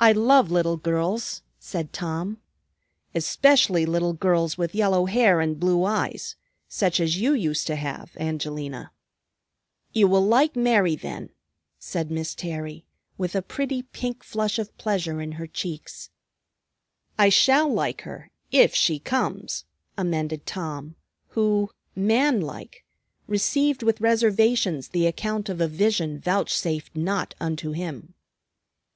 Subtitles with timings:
[0.00, 2.38] "I love little girls," said Tom,
[3.14, 6.34] "especially little girls with yellow hair and blue eyes,
[6.68, 8.90] such as you used to have, Angelina."
[9.92, 11.30] "You will like Mary, then,"
[11.78, 12.86] said Miss Terry,
[13.18, 16.10] with a pretty pink flush of pleasure in her cheeks.
[17.16, 19.64] "I shall like her, if she comes,"
[19.96, 20.96] amended Tom,
[21.28, 22.84] who, man like,
[23.28, 28.14] received with reservations the account of a vision vouchsafed not unto him.